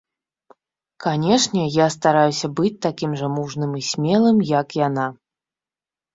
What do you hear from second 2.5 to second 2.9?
быць